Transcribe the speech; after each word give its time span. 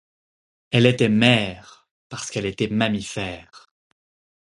Elle 0.71 0.87
était 0.87 1.09
mère 1.09 1.87
parce 2.09 2.31
qu'elle 2.31 2.47
était 2.47 2.69
mammifère. 2.69 3.71